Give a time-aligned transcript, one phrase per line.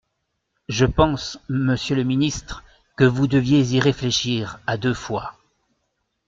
[0.67, 2.63] Je pense, monsieur le ministre,
[2.97, 5.37] que vous deviez y réfléchir à deux fois.